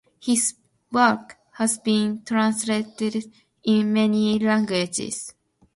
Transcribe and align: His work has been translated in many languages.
His 0.19 0.55
work 0.91 1.37
has 1.51 1.77
been 1.77 2.23
translated 2.25 3.31
in 3.63 3.93
many 3.93 4.39
languages. 4.39 5.35